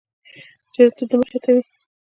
چې 0.73 0.81
د 0.97 0.99
ده 1.09 1.15
مخې 1.21 1.39
ته 1.43 1.49
وي. 1.55 1.63